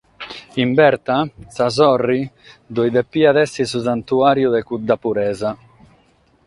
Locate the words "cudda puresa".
4.69-5.49